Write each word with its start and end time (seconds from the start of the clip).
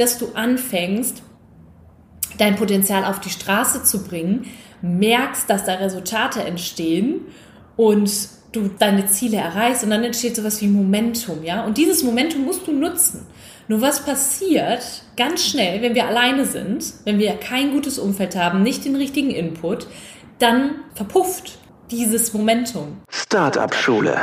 dass 0.00 0.18
du 0.18 0.32
anfängst, 0.34 1.22
dein 2.38 2.56
Potenzial 2.56 3.04
auf 3.04 3.20
die 3.20 3.30
Straße 3.30 3.82
zu 3.82 4.02
bringen, 4.02 4.46
merkst, 4.82 5.48
dass 5.48 5.64
da 5.64 5.74
Resultate 5.74 6.42
entstehen 6.42 7.20
und 7.76 8.10
du 8.52 8.68
deine 8.68 9.06
Ziele 9.06 9.36
erreichst 9.36 9.84
und 9.84 9.90
dann 9.90 10.02
entsteht 10.02 10.36
sowas 10.36 10.60
wie 10.60 10.66
Momentum, 10.66 11.44
ja? 11.44 11.64
Und 11.64 11.78
dieses 11.78 12.02
Momentum 12.02 12.44
musst 12.44 12.66
du 12.66 12.72
nutzen. 12.72 13.26
Nur 13.68 13.80
was 13.80 14.04
passiert 14.04 15.04
ganz 15.16 15.46
schnell, 15.46 15.82
wenn 15.82 15.94
wir 15.94 16.08
alleine 16.08 16.44
sind, 16.44 16.92
wenn 17.04 17.18
wir 17.18 17.34
kein 17.34 17.70
gutes 17.70 17.98
Umfeld 17.98 18.34
haben, 18.34 18.62
nicht 18.62 18.84
den 18.84 18.96
richtigen 18.96 19.30
Input, 19.30 19.86
dann 20.38 20.76
verpufft 20.94 21.58
dieses 21.90 22.32
Momentum. 22.32 23.02
Startup 23.10 23.72
Schule. 23.74 24.16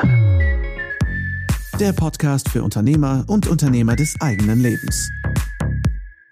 Der 1.79 1.93
Podcast 1.93 2.49
für 2.49 2.63
Unternehmer 2.63 3.23
und 3.27 3.47
Unternehmer 3.47 3.95
des 3.95 4.15
eigenen 4.19 4.59
Lebens. 4.59 5.09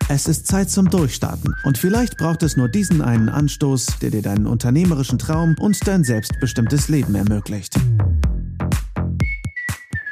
Es 0.07 0.27
ist 0.27 0.45
Zeit 0.45 0.69
zum 0.69 0.87
Durchstarten 0.87 1.55
und 1.63 1.79
vielleicht 1.79 2.17
braucht 2.17 2.43
es 2.43 2.55
nur 2.55 2.69
diesen 2.69 3.01
einen 3.01 3.27
Anstoß, 3.27 3.97
der 4.03 4.11
dir 4.11 4.21
deinen 4.21 4.45
unternehmerischen 4.45 5.17
Traum 5.17 5.55
und 5.59 5.87
dein 5.87 6.03
selbstbestimmtes 6.03 6.89
Leben 6.89 7.15
ermöglicht. 7.15 7.73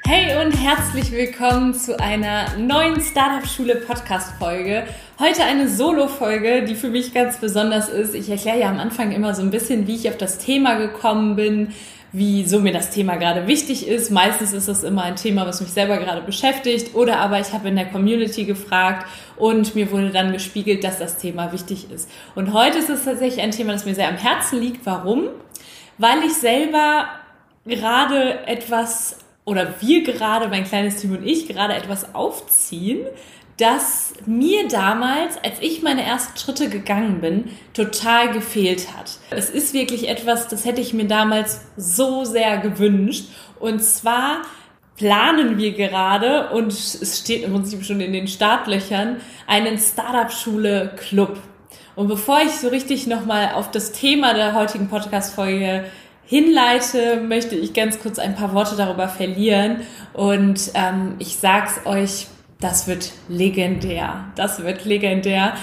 Hey 0.03 0.43
und 0.43 0.51
herzlich 0.53 1.11
willkommen 1.11 1.75
zu 1.75 1.99
einer 1.99 2.57
neuen 2.57 2.99
Startup 3.01 3.47
Schule 3.47 3.75
Podcast 3.75 4.33
Folge. 4.39 4.85
Heute 5.19 5.43
eine 5.43 5.69
Solo 5.69 6.07
Folge, 6.07 6.65
die 6.65 6.73
für 6.73 6.89
mich 6.89 7.13
ganz 7.13 7.37
besonders 7.37 7.87
ist. 7.87 8.15
Ich 8.15 8.27
erkläre 8.31 8.61
ja 8.61 8.69
am 8.69 8.79
Anfang 8.79 9.11
immer 9.11 9.35
so 9.35 9.43
ein 9.43 9.51
bisschen, 9.51 9.85
wie 9.85 9.93
ich 9.93 10.09
auf 10.09 10.17
das 10.17 10.39
Thema 10.39 10.73
gekommen 10.73 11.35
bin, 11.35 11.67
wieso 12.13 12.59
mir 12.59 12.71
das 12.71 12.91
Thema 12.91 13.15
gerade 13.15 13.47
wichtig 13.47 13.87
ist. 13.87 14.11
Meistens 14.11 14.53
ist 14.53 14.67
es 14.67 14.83
immer 14.83 15.01
ein 15.01 15.15
Thema, 15.15 15.47
was 15.47 15.61
mich 15.61 15.71
selber 15.71 15.97
gerade 15.97 16.21
beschäftigt 16.21 16.95
oder 16.95 17.17
aber 17.17 17.39
ich 17.39 17.51
habe 17.51 17.67
in 17.67 17.75
der 17.75 17.87
Community 17.87 18.45
gefragt 18.45 19.07
und 19.35 19.73
mir 19.73 19.91
wurde 19.91 20.11
dann 20.11 20.31
gespiegelt, 20.31 20.83
dass 20.83 20.99
das 20.99 21.17
Thema 21.17 21.51
wichtig 21.51 21.91
ist. 21.91 22.09
Und 22.35 22.53
heute 22.53 22.77
ist 22.77 22.89
es 22.89 23.03
tatsächlich 23.03 23.43
ein 23.43 23.51
Thema, 23.51 23.73
das 23.73 23.85
mir 23.85 23.95
sehr 23.95 24.07
am 24.07 24.17
Herzen 24.17 24.61
liegt. 24.61 24.85
Warum? 24.85 25.29
Weil 25.97 26.23
ich 26.23 26.33
selber 26.35 27.07
gerade 27.65 28.45
etwas 28.47 29.17
oder 29.45 29.73
wir 29.81 30.03
gerade, 30.03 30.47
mein 30.47 30.63
kleines 30.63 30.97
Team 30.97 31.11
und 31.11 31.25
ich, 31.25 31.47
gerade 31.47 31.73
etwas 31.73 32.13
aufziehen, 32.13 32.99
das 33.57 34.13
mir 34.25 34.67
damals, 34.67 35.37
als 35.43 35.57
ich 35.61 35.83
meine 35.83 36.03
ersten 36.03 36.37
Schritte 36.37 36.69
gegangen 36.69 37.21
bin, 37.21 37.51
total 37.73 38.31
gefehlt 38.31 38.95
hat. 38.97 39.19
Es 39.29 39.49
ist 39.49 39.73
wirklich 39.73 40.09
etwas, 40.09 40.47
das 40.47 40.65
hätte 40.65 40.81
ich 40.81 40.93
mir 40.93 41.05
damals 41.05 41.61
so 41.77 42.25
sehr 42.25 42.57
gewünscht. 42.57 43.25
Und 43.59 43.83
zwar 43.83 44.41
planen 44.97 45.57
wir 45.57 45.73
gerade, 45.73 46.49
und 46.49 46.71
es 46.71 47.19
steht 47.19 47.43
im 47.43 47.53
Prinzip 47.53 47.83
schon 47.83 48.01
in 48.01 48.13
den 48.13 48.27
Startlöchern, 48.27 49.17
einen 49.47 49.77
Startup-Schule-Club. 49.77 51.37
Und 51.95 52.07
bevor 52.07 52.41
ich 52.41 52.51
so 52.51 52.69
richtig 52.69 53.05
nochmal 53.05 53.53
auf 53.53 53.69
das 53.69 53.91
Thema 53.91 54.33
der 54.33 54.55
heutigen 54.55 54.87
Podcast-Folge 54.87 55.85
hinleite, 56.25 57.21
möchte 57.21 57.55
ich 57.55 57.73
ganz 57.73 57.99
kurz 57.99 58.17
ein 58.17 58.35
paar 58.35 58.53
Worte 58.53 58.75
darüber 58.75 59.07
verlieren. 59.07 59.81
Und 60.13 60.71
ähm, 60.73 61.15
ich 61.19 61.37
sag's 61.37 61.81
euch 61.85 62.27
das 62.63 62.87
wird 62.87 63.11
legendär. 63.27 64.25
Das 64.35 64.63
wird 64.63 64.85
legendär. 64.85 65.53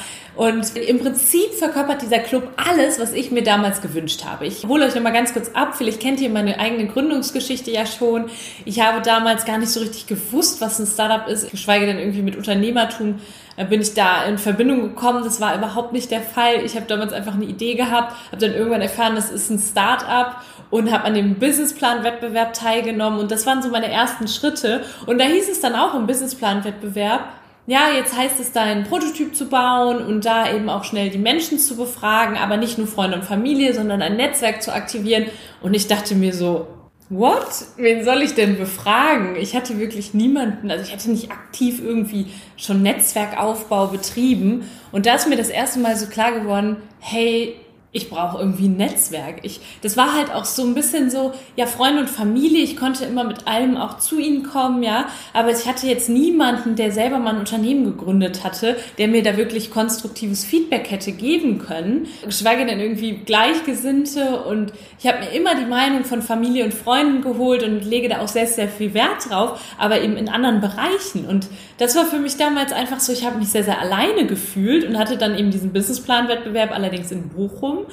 Und 0.40 0.74
im 0.74 1.00
Prinzip 1.00 1.52
verkörpert 1.52 2.00
dieser 2.00 2.18
Club 2.18 2.48
alles, 2.56 2.98
was 2.98 3.12
ich 3.12 3.30
mir 3.30 3.42
damals 3.42 3.82
gewünscht 3.82 4.24
habe. 4.24 4.46
Ich 4.46 4.64
hole 4.66 4.86
euch 4.86 4.94
nochmal 4.94 5.12
ganz 5.12 5.34
kurz 5.34 5.50
ab. 5.50 5.74
Vielleicht 5.76 6.00
kennt 6.00 6.18
ihr 6.18 6.30
meine 6.30 6.58
eigene 6.58 6.86
Gründungsgeschichte 6.86 7.70
ja 7.70 7.84
schon. 7.84 8.30
Ich 8.64 8.80
habe 8.80 9.02
damals 9.02 9.44
gar 9.44 9.58
nicht 9.58 9.68
so 9.68 9.80
richtig 9.80 10.06
gewusst, 10.06 10.62
was 10.62 10.78
ein 10.78 10.86
Startup 10.86 11.28
ist, 11.28 11.50
geschweige 11.50 11.84
denn 11.84 11.98
irgendwie 11.98 12.22
mit 12.22 12.36
Unternehmertum 12.36 13.20
äh, 13.58 13.66
bin 13.66 13.82
ich 13.82 13.92
da 13.92 14.24
in 14.24 14.38
Verbindung 14.38 14.80
gekommen. 14.80 15.24
Das 15.24 15.42
war 15.42 15.54
überhaupt 15.54 15.92
nicht 15.92 16.10
der 16.10 16.22
Fall. 16.22 16.64
Ich 16.64 16.74
habe 16.74 16.86
damals 16.86 17.12
einfach 17.12 17.34
eine 17.34 17.44
Idee 17.44 17.74
gehabt, 17.74 18.16
habe 18.32 18.40
dann 18.40 18.54
irgendwann 18.54 18.80
erfahren, 18.80 19.16
das 19.16 19.30
ist 19.30 19.50
ein 19.50 19.58
Start-up 19.58 20.42
und 20.70 20.90
habe 20.90 21.04
an 21.04 21.12
dem 21.12 21.34
Businessplan-Wettbewerb 21.34 22.54
teilgenommen. 22.54 23.20
Und 23.20 23.30
das 23.30 23.44
waren 23.44 23.60
so 23.60 23.68
meine 23.68 23.92
ersten 23.92 24.26
Schritte. 24.26 24.84
Und 25.04 25.18
da 25.18 25.26
hieß 25.26 25.50
es 25.50 25.60
dann 25.60 25.74
auch 25.74 25.94
im 25.94 26.06
Businessplan-Wettbewerb, 26.06 27.28
ja, 27.70 27.88
jetzt 27.94 28.16
heißt 28.16 28.40
es 28.40 28.50
da 28.50 28.62
einen 28.62 28.82
Prototyp 28.82 29.36
zu 29.36 29.48
bauen 29.48 30.04
und 30.04 30.24
da 30.24 30.52
eben 30.52 30.68
auch 30.68 30.82
schnell 30.82 31.08
die 31.08 31.18
Menschen 31.18 31.56
zu 31.60 31.76
befragen, 31.76 32.36
aber 32.36 32.56
nicht 32.56 32.78
nur 32.78 32.88
Freunde 32.88 33.16
und 33.18 33.24
Familie, 33.24 33.72
sondern 33.74 34.02
ein 34.02 34.16
Netzwerk 34.16 34.60
zu 34.60 34.74
aktivieren. 34.74 35.26
Und 35.62 35.74
ich 35.74 35.86
dachte 35.86 36.16
mir 36.16 36.34
so, 36.34 36.66
what? 37.10 37.46
Wen 37.76 38.04
soll 38.04 38.22
ich 38.22 38.34
denn 38.34 38.58
befragen? 38.58 39.36
Ich 39.36 39.54
hatte 39.54 39.78
wirklich 39.78 40.14
niemanden, 40.14 40.68
also 40.68 40.82
ich 40.82 40.92
hatte 40.92 41.12
nicht 41.12 41.30
aktiv 41.30 41.80
irgendwie 41.80 42.26
schon 42.56 42.82
Netzwerkaufbau 42.82 43.86
betrieben. 43.86 44.68
Und 44.90 45.06
da 45.06 45.14
ist 45.14 45.28
mir 45.28 45.36
das 45.36 45.48
erste 45.48 45.78
Mal 45.78 45.94
so 45.94 46.06
klar 46.06 46.32
geworden, 46.32 46.78
hey, 46.98 47.54
ich 47.92 48.08
brauche 48.08 48.38
irgendwie 48.38 48.68
ein 48.68 48.76
Netzwerk. 48.76 49.40
Ich, 49.42 49.60
das 49.82 49.96
war 49.96 50.14
halt 50.14 50.32
auch 50.32 50.44
so 50.44 50.62
ein 50.62 50.74
bisschen 50.74 51.10
so, 51.10 51.32
ja, 51.56 51.66
Freunde 51.66 52.02
und 52.02 52.10
Familie, 52.10 52.62
ich 52.62 52.76
konnte 52.76 53.04
immer 53.04 53.24
mit 53.24 53.48
allem 53.48 53.76
auch 53.76 53.98
zu 53.98 54.20
ihnen 54.20 54.44
kommen, 54.44 54.84
ja, 54.84 55.08
aber 55.32 55.50
ich 55.50 55.66
hatte 55.66 55.88
jetzt 55.88 56.08
niemanden, 56.08 56.76
der 56.76 56.92
selber 56.92 57.18
mal 57.18 57.34
ein 57.34 57.40
Unternehmen 57.40 57.84
gegründet 57.84 58.44
hatte, 58.44 58.76
der 58.98 59.08
mir 59.08 59.24
da 59.24 59.36
wirklich 59.36 59.72
konstruktives 59.72 60.44
Feedback 60.44 60.88
hätte 60.90 61.10
geben 61.10 61.58
können, 61.58 62.06
geschweige 62.24 62.64
denn 62.64 62.78
irgendwie 62.78 63.12
Gleichgesinnte. 63.12 64.42
Und 64.42 64.72
ich 65.00 65.08
habe 65.08 65.20
mir 65.20 65.30
immer 65.30 65.56
die 65.56 65.66
Meinung 65.66 66.04
von 66.04 66.22
Familie 66.22 66.64
und 66.64 66.74
Freunden 66.74 67.22
geholt 67.22 67.64
und 67.64 67.84
lege 67.84 68.08
da 68.08 68.20
auch 68.20 68.28
sehr, 68.28 68.46
sehr 68.46 68.68
viel 68.68 68.94
Wert 68.94 69.28
drauf, 69.28 69.60
aber 69.78 70.00
eben 70.00 70.16
in 70.16 70.28
anderen 70.28 70.60
Bereichen. 70.60 71.26
Und 71.26 71.48
das 71.80 71.96
war 71.96 72.04
für 72.04 72.18
mich 72.18 72.36
damals 72.36 72.72
einfach 72.72 73.00
so, 73.00 73.10
ich 73.10 73.24
habe 73.24 73.38
mich 73.38 73.48
sehr, 73.48 73.64
sehr 73.64 73.80
alleine 73.80 74.26
gefühlt 74.26 74.84
und 74.84 74.98
hatte 74.98 75.16
dann 75.16 75.36
eben 75.36 75.50
diesen 75.50 75.72
Businessplan-Wettbewerb 75.72 76.72
allerdings 76.72 77.10
in 77.10 77.30
Bochum 77.30 77.86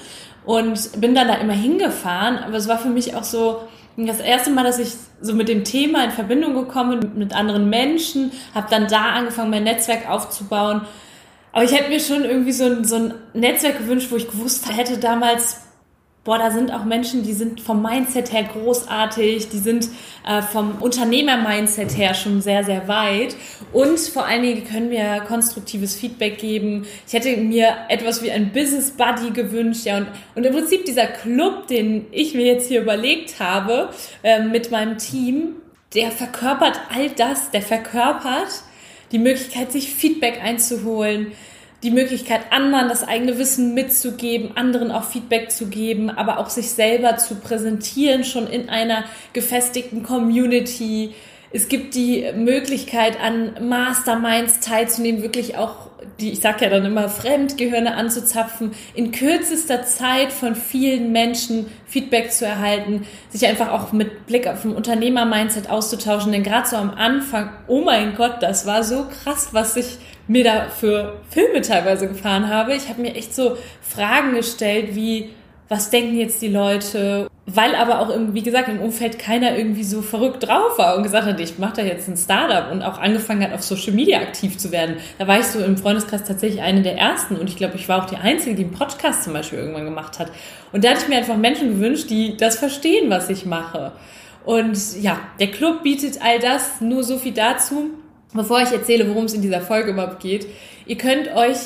und 0.45 0.99
bin 0.99 1.15
dann 1.15 1.29
da 1.29 1.35
immer 1.35 1.53
hingefahren. 1.53 2.37
Aber 2.37 2.57
es 2.57 2.67
war 2.67 2.79
für 2.79 2.89
mich 2.89 3.15
auch 3.15 3.23
so 3.23 3.61
das 3.95 4.19
erste 4.19 4.51
Mal, 4.51 4.65
dass 4.65 4.77
ich 4.77 4.89
so 5.21 5.33
mit 5.33 5.47
dem 5.47 5.63
Thema 5.63 6.03
in 6.03 6.11
Verbindung 6.11 6.53
gekommen 6.53 6.99
bin, 6.99 7.17
mit 7.17 7.33
anderen 7.33 7.69
Menschen, 7.69 8.33
habe 8.53 8.67
dann 8.69 8.89
da 8.89 9.11
angefangen, 9.13 9.51
mein 9.51 9.63
Netzwerk 9.63 10.09
aufzubauen. 10.09 10.81
Aber 11.53 11.63
ich 11.63 11.71
hätte 11.71 11.87
mir 11.87 12.01
schon 12.01 12.25
irgendwie 12.25 12.51
so 12.51 12.65
ein, 12.65 12.83
so 12.83 12.97
ein 12.97 13.13
Netzwerk 13.33 13.77
gewünscht, 13.77 14.11
wo 14.11 14.17
ich 14.17 14.29
gewusst 14.29 14.67
hätte 14.69 14.97
damals, 14.97 15.61
boah, 16.27 16.37
da 16.37 16.51
sind 16.51 16.73
auch 16.73 16.83
Menschen, 16.83 17.23
die 17.23 17.31
sind 17.31 17.61
vom 17.61 17.81
Mindset 17.81 18.33
her 18.33 18.43
großartig, 18.43 19.47
die 19.47 19.59
sind 19.59 19.87
äh, 20.27 20.41
vom 20.41 20.75
Unternehmer-Mindset 20.81 21.97
her 21.97 22.13
schon 22.13 22.41
sehr, 22.41 22.65
sehr 22.65 22.89
weit 22.89 23.33
und 23.71 23.97
vor 23.97 24.25
allen 24.25 24.41
Dingen 24.41 24.65
können 24.65 24.89
mir 24.89 25.23
konstruktives 25.25 25.95
Feedback 25.95 26.37
geben. 26.37 26.85
Ich 27.07 27.13
hätte 27.13 27.37
mir 27.37 27.73
etwas 27.87 28.21
wie 28.21 28.29
ein 28.29 28.51
Business 28.51 28.91
Buddy 28.91 29.31
gewünscht, 29.31 29.85
ja, 29.85 29.99
und, 29.99 30.07
und 30.35 30.43
im 30.43 30.53
Prinzip 30.53 30.83
dieser 30.83 31.07
Club, 31.07 31.67
den 31.67 32.07
ich 32.11 32.33
mir 32.33 32.45
jetzt 32.45 32.67
hier 32.67 32.81
überlegt 32.81 33.39
habe 33.39 33.89
äh, 34.21 34.43
mit 34.43 34.69
meinem 34.69 34.97
Team, 34.97 35.55
der 35.95 36.11
verkörpert 36.11 36.77
all 36.93 37.09
das, 37.11 37.51
der 37.51 37.61
verkörpert 37.61 38.63
die 39.13 39.19
Möglichkeit, 39.19 39.71
sich 39.71 39.93
Feedback 39.93 40.41
einzuholen, 40.43 41.31
die 41.83 41.91
Möglichkeit, 41.91 42.41
anderen 42.51 42.89
das 42.89 43.07
eigene 43.07 43.37
Wissen 43.37 43.73
mitzugeben, 43.73 44.57
anderen 44.57 44.91
auch 44.91 45.03
Feedback 45.03 45.51
zu 45.51 45.67
geben, 45.67 46.09
aber 46.09 46.39
auch 46.39 46.49
sich 46.49 46.71
selber 46.71 47.17
zu 47.17 47.35
präsentieren, 47.35 48.23
schon 48.23 48.47
in 48.47 48.69
einer 48.69 49.03
gefestigten 49.33 50.01
Community. 50.01 51.13
Es 51.51 51.69
gibt 51.69 51.95
die 51.95 52.25
Möglichkeit, 52.35 53.21
an 53.21 53.67
Masterminds 53.69 54.59
teilzunehmen, 54.59 55.21
wirklich 55.21 55.57
auch 55.57 55.87
die, 56.19 56.31
ich 56.31 56.39
sag 56.39 56.61
ja 56.61 56.69
dann 56.69 56.85
immer, 56.85 57.09
Fremdgehirne 57.09 57.95
anzuzapfen, 57.95 58.71
in 58.95 59.11
kürzester 59.11 59.83
Zeit 59.83 60.31
von 60.33 60.55
vielen 60.55 61.11
Menschen 61.11 61.67
Feedback 61.85 62.31
zu 62.31 62.45
erhalten, 62.45 63.05
sich 63.29 63.47
einfach 63.47 63.71
auch 63.71 63.91
mit 63.93 64.25
Blick 64.25 64.47
auf 64.47 64.65
ein 64.65 64.75
Unternehmer-Mindset 64.75 65.69
auszutauschen. 65.69 66.31
Denn 66.31 66.43
gerade 66.43 66.67
so 66.67 66.75
am 66.75 66.89
Anfang, 66.89 67.51
oh 67.67 67.81
mein 67.81 68.15
Gott, 68.15 68.37
das 68.41 68.65
war 68.65 68.83
so 68.83 69.05
krass, 69.05 69.49
was 69.51 69.75
ich 69.75 69.97
mir 70.27 70.43
da 70.43 70.69
für 70.69 71.13
Filme 71.29 71.61
teilweise 71.61 72.07
gefahren 72.07 72.49
habe. 72.49 72.73
Ich 72.73 72.89
habe 72.89 73.01
mir 73.01 73.15
echt 73.15 73.33
so 73.33 73.57
Fragen 73.81 74.33
gestellt, 74.33 74.95
wie, 74.95 75.29
was 75.69 75.89
denken 75.89 76.17
jetzt 76.17 76.41
die 76.41 76.49
Leute? 76.49 77.29
Weil 77.45 77.75
aber 77.75 78.01
auch, 78.01 78.09
im, 78.09 78.33
wie 78.33 78.41
gesagt, 78.41 78.67
im 78.67 78.81
Umfeld 78.81 79.19
keiner 79.19 79.57
irgendwie 79.57 79.85
so 79.85 80.01
verrückt 80.01 80.45
drauf 80.45 80.77
war 80.77 80.97
und 80.97 81.03
gesagt 81.03 81.25
hat, 81.25 81.39
ich 81.39 81.57
mache 81.59 81.77
da 81.77 81.81
jetzt 81.81 82.09
ein 82.09 82.17
Startup 82.17 82.69
und 82.71 82.81
auch 82.81 82.99
angefangen 82.99 83.41
hat, 83.41 83.53
auf 83.53 83.63
Social 83.63 83.93
Media 83.93 84.19
aktiv 84.19 84.57
zu 84.57 84.73
werden. 84.73 84.97
Da 85.17 85.27
war 85.27 85.39
ich 85.39 85.45
so 85.45 85.59
im 85.59 85.77
Freundeskreis 85.77 86.25
tatsächlich 86.25 86.61
eine 86.61 86.81
der 86.81 86.97
ersten 86.97 87.37
und 87.37 87.49
ich 87.49 87.55
glaube, 87.55 87.77
ich 87.77 87.87
war 87.87 88.03
auch 88.03 88.09
die 88.09 88.17
Einzige, 88.17 88.53
die 88.53 88.63
einen 88.63 88.73
Podcast 88.73 89.23
zum 89.23 89.31
Beispiel 89.31 89.59
irgendwann 89.59 89.85
gemacht 89.85 90.19
hat. 90.19 90.29
Und 90.73 90.83
da 90.83 90.89
hatte 90.89 91.03
ich 91.03 91.07
mir 91.07 91.17
einfach 91.17 91.37
Menschen 91.37 91.69
gewünscht, 91.69 92.09
die 92.09 92.35
das 92.35 92.59
verstehen, 92.59 93.09
was 93.09 93.29
ich 93.29 93.45
mache. 93.45 93.93
Und 94.43 95.01
ja, 95.01 95.19
der 95.39 95.51
Club 95.51 95.83
bietet 95.83 96.21
all 96.21 96.39
das, 96.39 96.81
nur 96.81 97.03
so 97.03 97.17
viel 97.17 97.33
dazu. 97.33 97.91
Bevor 98.37 98.61
ich 98.61 98.71
erzähle, 98.71 99.09
worum 99.09 99.25
es 99.25 99.33
in 99.33 99.41
dieser 99.41 99.61
Folge 99.61 99.91
überhaupt 99.91 100.21
geht, 100.21 100.47
ihr 100.85 100.97
könnt 100.97 101.35
euch 101.35 101.57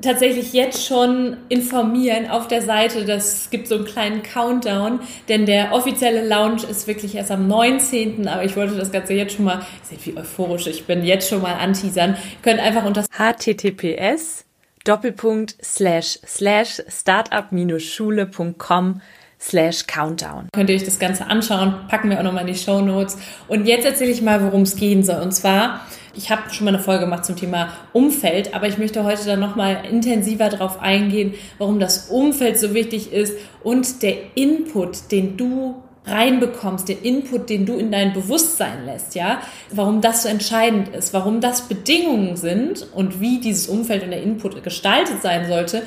tatsächlich 0.00 0.52
jetzt 0.52 0.86
schon 0.86 1.36
informieren 1.48 2.30
auf 2.30 2.48
der 2.48 2.62
Seite. 2.62 3.04
Das 3.04 3.50
gibt 3.50 3.68
so 3.68 3.76
einen 3.76 3.84
kleinen 3.84 4.22
Countdown, 4.22 5.00
denn 5.28 5.46
der 5.46 5.72
offizielle 5.72 6.26
Launch 6.26 6.64
ist 6.64 6.86
wirklich 6.86 7.14
erst 7.14 7.30
am 7.30 7.46
19. 7.46 8.28
Aber 8.28 8.44
ich 8.44 8.56
wollte 8.56 8.76
das 8.76 8.92
Ganze 8.92 9.14
jetzt 9.14 9.34
schon 9.34 9.44
mal, 9.44 9.60
seht 9.82 10.04
wie 10.06 10.16
euphorisch 10.16 10.66
ich 10.66 10.86
bin, 10.86 11.04
jetzt 11.04 11.28
schon 11.28 11.42
mal 11.42 11.54
anteasern. 11.54 12.12
Ihr 12.12 12.42
könnt 12.42 12.60
einfach 12.60 12.84
unter 12.84 13.04
https 13.10 14.44
Doppelpunkt 14.84 15.56
slash 15.62 16.18
slash 16.24 16.82
startup-schule.com 16.88 19.00
slash 19.40 19.86
countdown. 19.86 20.48
Könnt 20.52 20.70
ihr 20.70 20.76
euch 20.76 20.84
das 20.84 20.98
Ganze 20.98 21.26
anschauen, 21.26 21.74
packen 21.88 22.10
wir 22.10 22.18
auch 22.18 22.22
nochmal 22.22 22.48
in 22.48 22.54
die 22.54 22.58
Show 22.58 22.80
Notes. 22.80 23.18
Und 23.48 23.66
jetzt 23.66 23.84
erzähle 23.84 24.10
ich 24.10 24.22
mal, 24.22 24.42
worum 24.42 24.62
es 24.62 24.76
gehen 24.76 25.02
soll. 25.02 25.20
Und 25.20 25.32
zwar 25.32 25.80
ich 26.18 26.30
habe 26.30 26.52
schon 26.52 26.64
mal 26.64 26.74
eine 26.74 26.82
Folge 26.82 27.04
gemacht 27.04 27.24
zum 27.24 27.36
Thema 27.36 27.68
Umfeld, 27.92 28.52
aber 28.52 28.66
ich 28.66 28.76
möchte 28.76 29.04
heute 29.04 29.24
dann 29.24 29.38
nochmal 29.38 29.84
intensiver 29.88 30.48
darauf 30.48 30.80
eingehen, 30.80 31.34
warum 31.58 31.78
das 31.78 32.08
Umfeld 32.10 32.58
so 32.58 32.74
wichtig 32.74 33.12
ist 33.12 33.34
und 33.62 34.02
der 34.02 34.16
Input, 34.34 35.12
den 35.12 35.36
du 35.36 35.76
reinbekommst, 36.04 36.88
den 36.88 37.02
Input, 37.02 37.48
den 37.50 37.66
du 37.66 37.76
in 37.76 37.92
dein 37.92 38.12
Bewusstsein 38.12 38.84
lässt, 38.84 39.14
ja, 39.14 39.40
warum 39.70 40.00
das 40.00 40.24
so 40.24 40.28
entscheidend 40.28 40.88
ist, 40.88 41.14
warum 41.14 41.40
das 41.40 41.68
Bedingungen 41.68 42.36
sind 42.36 42.86
und 42.94 43.20
wie 43.20 43.38
dieses 43.38 43.68
Umfeld 43.68 44.02
und 44.02 44.10
der 44.10 44.22
Input 44.22 44.64
gestaltet 44.64 45.22
sein 45.22 45.46
sollte, 45.46 45.82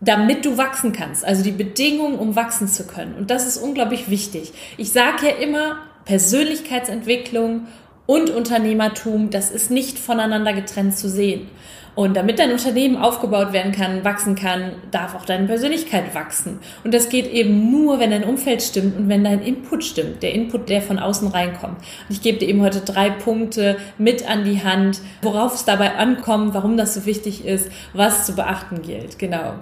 damit 0.00 0.44
du 0.44 0.58
wachsen 0.58 0.92
kannst. 0.92 1.24
Also 1.24 1.42
die 1.42 1.52
Bedingungen, 1.52 2.18
um 2.18 2.36
wachsen 2.36 2.68
zu 2.68 2.86
können. 2.86 3.14
Und 3.14 3.30
das 3.30 3.46
ist 3.46 3.58
unglaublich 3.58 4.10
wichtig. 4.10 4.52
Ich 4.76 4.92
sage 4.92 5.26
ja 5.28 5.32
immer, 5.36 5.76
Persönlichkeitsentwicklung 6.04 7.66
und 8.10 8.28
Unternehmertum, 8.28 9.30
das 9.30 9.52
ist 9.52 9.70
nicht 9.70 9.96
voneinander 9.96 10.52
getrennt 10.52 10.96
zu 10.96 11.08
sehen. 11.08 11.46
Und 11.94 12.16
damit 12.16 12.40
dein 12.40 12.50
Unternehmen 12.50 12.96
aufgebaut 12.96 13.52
werden 13.52 13.70
kann, 13.70 14.04
wachsen 14.04 14.34
kann, 14.34 14.72
darf 14.90 15.14
auch 15.14 15.24
deine 15.24 15.46
Persönlichkeit 15.46 16.12
wachsen. 16.12 16.58
Und 16.82 16.92
das 16.92 17.08
geht 17.08 17.30
eben 17.30 17.70
nur, 17.70 18.00
wenn 18.00 18.10
dein 18.10 18.24
Umfeld 18.24 18.62
stimmt 18.62 18.96
und 18.96 19.08
wenn 19.08 19.22
dein 19.22 19.40
Input 19.42 19.84
stimmt, 19.84 20.24
der 20.24 20.32
Input, 20.34 20.68
der 20.68 20.82
von 20.82 20.98
außen 20.98 21.28
reinkommt. 21.28 21.78
Und 21.78 22.10
ich 22.10 22.20
gebe 22.20 22.38
dir 22.38 22.48
eben 22.48 22.62
heute 22.62 22.80
drei 22.80 23.10
Punkte 23.10 23.76
mit 23.96 24.28
an 24.28 24.42
die 24.44 24.64
Hand, 24.64 25.00
worauf 25.22 25.54
es 25.54 25.64
dabei 25.64 25.94
ankommt, 25.94 26.52
warum 26.52 26.76
das 26.76 26.94
so 26.94 27.06
wichtig 27.06 27.44
ist, 27.44 27.70
was 27.92 28.26
zu 28.26 28.34
beachten 28.34 28.82
gilt. 28.82 29.20
Genau. 29.20 29.54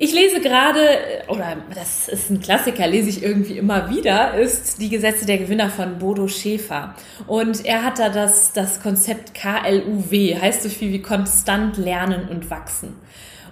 Ich 0.00 0.12
lese 0.12 0.40
gerade, 0.40 0.78
oder 1.26 1.56
das 1.74 2.06
ist 2.06 2.30
ein 2.30 2.40
Klassiker, 2.40 2.86
lese 2.86 3.08
ich 3.08 3.20
irgendwie 3.20 3.58
immer 3.58 3.90
wieder, 3.90 4.34
ist 4.34 4.80
die 4.80 4.90
Gesetze 4.90 5.26
der 5.26 5.38
Gewinner 5.38 5.70
von 5.70 5.98
Bodo 5.98 6.28
Schäfer. 6.28 6.94
Und 7.26 7.66
er 7.66 7.84
hat 7.84 7.98
da 7.98 8.08
das, 8.08 8.52
das 8.52 8.80
Konzept 8.80 9.34
KLUW, 9.34 10.40
heißt 10.40 10.62
so 10.62 10.68
viel 10.68 10.92
wie 10.92 11.02
konstant 11.02 11.78
lernen 11.78 12.28
und 12.28 12.48
wachsen. 12.48 12.94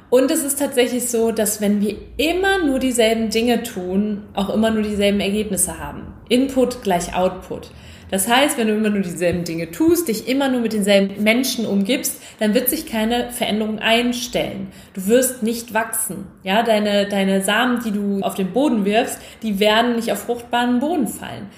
Und 0.09 0.31
es 0.31 0.45
ist 0.45 0.61
tatsächlich 0.61 1.09
so, 1.09 1.33
dass 1.33 1.61
wenn 1.61 1.81
wir 1.81 1.97
immer 2.17 2.65
nur 2.65 2.79
dieselben 2.79 3.29
Dinge 3.31 3.65
tun, 3.65 4.23
auch 4.33 4.49
immer 4.49 4.71
nur 4.71 4.85
dieselben 4.85 5.19
Ergebnisse 5.19 5.81
haben. 5.81 6.15
Input 6.29 6.85
gleich 6.85 7.13
Output. 7.17 7.73
Das 8.11 8.29
heißt, 8.29 8.57
wenn 8.57 8.69
du 8.69 8.75
immer 8.75 8.91
nur 8.91 9.03
dieselben 9.03 9.45
Dinge 9.45 9.71
tust, 9.71 10.09
dich 10.09 10.29
immer 10.29 10.49
nur 10.49 10.61
mit 10.61 10.73
denselben 10.73 11.23
Menschen 11.23 11.67
umgibst, 11.67 12.23
dann 12.39 12.55
wird 12.55 12.69
sich 12.69 12.87
keine 12.87 13.31
Veränderung 13.33 13.79
einstellen. 13.81 14.69
Du 14.95 15.07
wirst 15.07 15.43
nicht 15.43 15.75
wachsen. 15.75 16.27
Ja, 16.45 16.63
deine, 16.63 17.09
deine 17.09 17.43
Samen, 17.43 17.83
die 17.85 17.91
du 17.91 18.21
auf 18.23 18.35
den 18.35 18.53
Boden 18.53 18.85
wirfst, 18.85 19.19
die 19.43 19.59
werden 19.59 19.97
nicht 19.97 20.13
auf 20.13 20.21
fruchtbaren 20.21 20.79
Boden 20.79 21.09
fallen. 21.09 21.49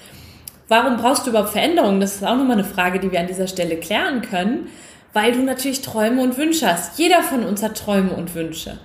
Warum 0.67 0.97
brauchst 0.97 1.25
du 1.25 1.31
überhaupt 1.31 1.51
Veränderungen? 1.51 1.99
Das 1.99 2.15
ist 2.15 2.23
auch 2.23 2.37
nochmal 2.37 2.53
eine 2.53 2.63
Frage, 2.63 2.99
die 2.99 3.11
wir 3.11 3.19
an 3.19 3.27
dieser 3.27 3.47
Stelle 3.47 3.77
klären 3.77 4.21
können, 4.21 4.67
weil 5.13 5.31
du 5.31 5.41
natürlich 5.41 5.81
Träume 5.81 6.21
und 6.21 6.37
Wünsche 6.37 6.67
hast. 6.67 6.97
Jeder 6.99 7.23
von 7.23 7.43
uns 7.43 7.63
hat 7.63 7.77
Träume 7.77 8.11
und 8.11 8.35
Wünsche. 8.35 8.77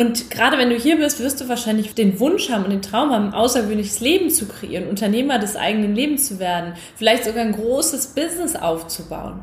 Und 0.00 0.30
gerade 0.30 0.56
wenn 0.56 0.70
du 0.70 0.76
hier 0.76 0.96
bist, 0.96 1.20
wirst 1.20 1.42
du 1.42 1.48
wahrscheinlich 1.50 1.94
den 1.94 2.18
Wunsch 2.20 2.48
haben 2.48 2.64
und 2.64 2.70
den 2.70 2.80
Traum 2.80 3.10
haben, 3.10 3.26
ein 3.26 3.34
außergewöhnliches 3.34 4.00
Leben 4.00 4.30
zu 4.30 4.48
kreieren, 4.48 4.88
Unternehmer 4.88 5.38
des 5.38 5.56
eigenen 5.56 5.94
Lebens 5.94 6.26
zu 6.26 6.38
werden, 6.38 6.72
vielleicht 6.96 7.24
sogar 7.24 7.42
ein 7.42 7.52
großes 7.52 8.14
Business 8.14 8.56
aufzubauen. 8.56 9.40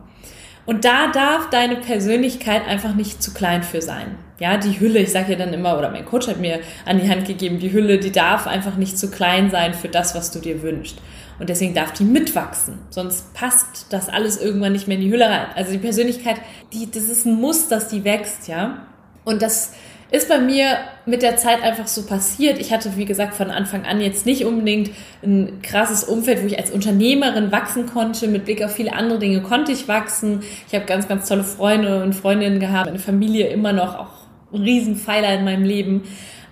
Und 0.65 0.83
da 0.83 1.11
darf 1.11 1.51
deine 1.51 1.75
Persönlichkeit 1.75 2.67
einfach 2.67 2.95
nicht 2.95 3.21
zu 3.21 3.35
klein 3.35 3.61
für 3.61 3.83
sein. 3.83 4.17
Ja, 4.39 4.57
die 4.57 4.79
Hülle, 4.79 4.97
ich 4.97 5.11
sage 5.11 5.33
ja 5.33 5.37
dann 5.37 5.53
immer, 5.53 5.77
oder 5.77 5.91
mein 5.91 6.05
Coach 6.05 6.25
hat 6.25 6.39
mir 6.39 6.61
an 6.87 6.99
die 6.99 7.07
Hand 7.07 7.27
gegeben, 7.27 7.59
die 7.59 7.71
Hülle, 7.71 7.99
die 7.99 8.11
darf 8.11 8.47
einfach 8.47 8.77
nicht 8.77 8.97
zu 8.97 9.11
klein 9.11 9.51
sein 9.51 9.75
für 9.75 9.89
das, 9.89 10.15
was 10.15 10.31
du 10.31 10.39
dir 10.39 10.63
wünschst. 10.63 10.97
Und 11.37 11.49
deswegen 11.49 11.75
darf 11.75 11.91
die 11.91 12.03
mitwachsen. 12.03 12.79
Sonst 12.89 13.31
passt 13.35 13.85
das 13.91 14.09
alles 14.09 14.41
irgendwann 14.41 14.71
nicht 14.71 14.87
mehr 14.87 14.97
in 14.97 15.03
die 15.03 15.11
Hülle 15.11 15.29
rein. 15.29 15.49
Also 15.53 15.71
die 15.71 15.77
Persönlichkeit, 15.77 16.37
die, 16.73 16.89
das 16.89 17.03
ist 17.03 17.27
ein 17.27 17.39
Muss, 17.39 17.67
dass 17.67 17.89
die 17.89 18.03
wächst, 18.03 18.47
ja. 18.47 18.87
Und 19.23 19.43
das 19.43 19.73
ist 20.09 20.29
bei 20.29 20.39
mir 20.39 20.77
mit 21.05 21.21
der 21.21 21.35
Zeit 21.35 21.61
einfach 21.61 21.87
so 21.87 22.05
passiert. 22.05 22.59
Ich 22.59 22.71
hatte, 22.71 22.95
wie 22.95 23.05
gesagt, 23.05 23.33
von 23.33 23.51
Anfang 23.51 23.85
an 23.85 23.99
jetzt 23.99 24.25
nicht 24.25 24.45
unbedingt 24.45 24.91
ein 25.21 25.61
krasses 25.61 26.03
Umfeld, 26.05 26.41
wo 26.41 26.47
ich 26.47 26.57
als 26.57 26.71
Unternehmerin 26.71 27.51
wachsen 27.51 27.87
konnte. 27.87 28.27
Mit 28.27 28.45
Blick 28.45 28.63
auf 28.63 28.73
viele 28.73 28.93
andere 28.93 29.19
Dinge 29.19 29.41
konnte 29.41 29.73
ich 29.73 29.87
wachsen. 29.87 30.41
Ich 30.67 30.75
habe 30.75 30.85
ganz, 30.85 31.07
ganz 31.07 31.27
tolle 31.27 31.43
Freunde 31.43 32.03
und 32.03 32.13
Freundinnen 32.13 32.59
gehabt. 32.59 32.85
Meine 32.85 32.99
Familie 32.99 33.47
immer 33.47 33.73
noch 33.73 33.95
auch 33.95 34.53
ein 34.53 34.61
Riesenpfeiler 34.61 35.33
in 35.33 35.43
meinem 35.43 35.65
Leben. 35.65 36.03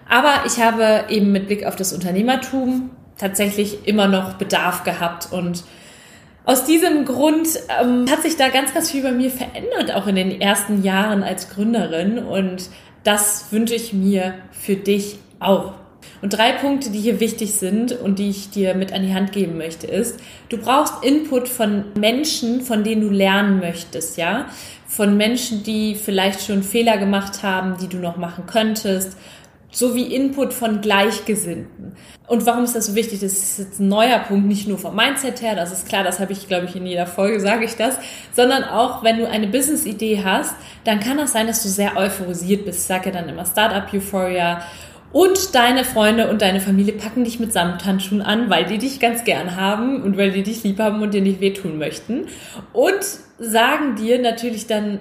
Aber 0.10 0.46
ich 0.46 0.62
habe 0.62 1.06
eben 1.10 1.32
mit 1.32 1.48
Blick 1.48 1.66
auf 1.66 1.78
das 1.78 1.94
Unternehmertum 1.94 2.90
tatsächlich 3.18 3.88
immer 3.88 4.08
noch 4.08 4.34
Bedarf 4.34 4.84
gehabt 4.84 5.32
und 5.32 5.64
aus 6.46 6.64
diesem 6.64 7.06
Grund 7.06 7.48
ähm, 7.82 8.06
hat 8.10 8.22
sich 8.22 8.38
da 8.38 8.50
ganz, 8.50 8.72
ganz 8.72 8.92
viel 8.92 9.02
bei 9.02 9.12
mir 9.12 9.32
verändert, 9.32 9.96
auch 9.96 10.06
in 10.06 10.16
den 10.16 10.40
ersten 10.40 10.84
Jahren 10.84 11.24
als 11.24 11.50
Gründerin. 11.50 12.20
Und 12.20 12.70
das 13.06 13.46
wünsche 13.52 13.76
ich 13.76 13.94
mir 13.94 14.34
für 14.52 14.76
dich 14.76 15.20
auch. 15.40 15.74
Und 16.22 16.34
drei 16.34 16.54
Punkte, 16.54 16.90
die 16.90 17.00
hier 17.00 17.20
wichtig 17.20 17.54
sind 17.54 17.92
und 17.92 18.20
die 18.20 18.30
ich 18.30 18.50
dir 18.50 18.74
mit 18.74 18.94
an 18.94 19.04
die 19.04 19.14
Hand 19.14 19.32
geben 19.32 19.58
möchte, 19.58 19.86
ist, 19.86 20.20
du 20.50 20.58
brauchst 20.58 21.04
Input 21.04 21.48
von 21.48 21.86
Menschen, 21.98 22.62
von 22.62 22.84
denen 22.84 23.02
du 23.02 23.10
lernen 23.10 23.60
möchtest, 23.60 24.18
ja? 24.18 24.48
Von 24.88 25.18
Menschen, 25.18 25.62
die 25.64 25.96
vielleicht 25.96 26.42
schon 26.42 26.64
Fehler 26.64 26.98
gemacht 26.98 27.44
haben, 27.44 27.78
die 27.80 27.88
du 27.88 27.98
noch 27.98 28.18
machen 28.18 28.46
könntest, 28.48 29.18
sowie 29.76 30.04
Input 30.04 30.54
von 30.54 30.80
Gleichgesinnten. 30.80 31.94
Und 32.28 32.46
warum 32.46 32.64
ist 32.64 32.76
das 32.76 32.88
so 32.88 32.96
wichtig? 32.96 33.20
Das 33.20 33.34
ist 33.34 33.60
jetzt 33.60 33.80
ein 33.80 33.90
neuer 33.90 34.20
Punkt, 34.20 34.48
nicht 34.48 34.68
nur 34.68 34.78
vom 34.78 34.96
Mindset 34.96 35.42
her, 35.42 35.56
das 35.56 35.72
ist 35.72 35.88
klar, 35.88 36.04
das 36.04 36.20
habe 36.20 36.32
ich, 36.32 36.48
glaube 36.48 36.66
ich, 36.66 36.76
in 36.76 36.86
jeder 36.86 37.06
Folge 37.06 37.40
sage 37.40 37.66
ich 37.66 37.76
das, 37.76 37.98
sondern 38.34 38.64
auch, 38.64 39.04
wenn 39.04 39.20
du 39.20 39.28
eine 39.28 39.48
Business-Idee 39.48 40.24
hast, 40.24 40.56
dann 40.86 41.02
kann 41.02 41.18
das 41.18 41.34
sein, 41.34 41.46
dass 41.46 41.62
du 41.62 41.70
sehr 41.70 41.98
euphorisiert 41.98 42.66
bist. 42.66 42.80
Ich 42.80 42.86
sage 42.86 43.08
ja 43.08 43.12
dann 43.12 43.30
immer 43.30 43.46
Startup 43.46 43.94
Euphoria. 43.94 44.62
Und 45.12 45.56
deine 45.56 45.86
Freunde 45.86 46.30
und 46.30 46.42
deine 46.42 46.60
Familie 46.60 46.94
packen 46.94 47.24
dich 47.24 47.40
mit 47.40 47.54
Samthandschuhen 47.54 48.22
an, 48.22 48.50
weil 48.50 48.66
die 48.66 48.78
dich 48.78 49.00
ganz 49.00 49.24
gern 49.24 49.56
haben 49.56 50.04
und 50.04 50.18
weil 50.18 50.32
die 50.32 50.44
dich 50.44 50.64
lieb 50.64 50.80
haben 50.80 51.02
und 51.02 51.14
dir 51.14 51.22
nicht 51.22 51.40
wehtun 51.40 51.78
möchten. 51.78 52.28
Und 52.74 53.00
sagen 53.40 53.96
dir 53.96 54.20
natürlich 54.20 54.68
dann 54.68 55.00